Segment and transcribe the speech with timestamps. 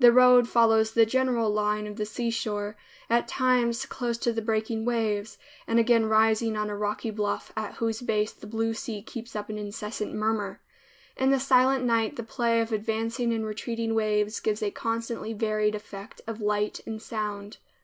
[0.00, 2.76] The road follows the general line of the seashore,
[3.08, 7.74] at times close to the breaking waves, and again rising on a rocky bluff at
[7.74, 10.60] whose base the blue sea keeps up an incessant murmur.
[11.16, 15.76] In the silent night the play of advancing and retreating waves gives a constantly varied
[15.76, 17.58] effect of light and sound.